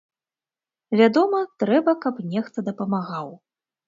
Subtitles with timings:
[1.01, 3.29] Вядома, трэба каб нехта дапамагаў.